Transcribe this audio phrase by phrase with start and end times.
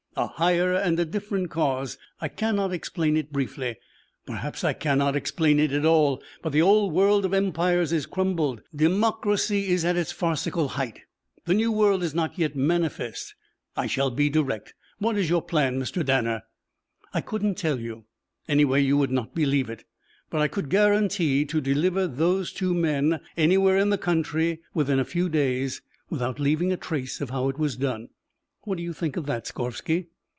[0.17, 1.97] "A higher and a different cause.
[2.19, 3.77] I cannot explain it briefly.
[4.25, 6.21] Perhaps I cannot explain it at all.
[6.41, 8.61] But the old world of empires is crumbled.
[8.75, 10.99] Democracy is at its farcical height.
[11.45, 13.35] The new world is not yet manifest.
[13.77, 14.73] I shall be direct.
[14.99, 16.05] What is your plan, Mr.
[16.05, 16.43] Danner?"
[17.13, 18.03] "I couldn't tell you.
[18.49, 19.85] Anyway, you would not believe it.
[20.29, 25.05] But I could guarantee to deliver those two men anywhere in the country within a
[25.05, 28.09] few days without leaving a trace of how it was done.
[28.63, 30.09] What do you think of that, Skorvsky?"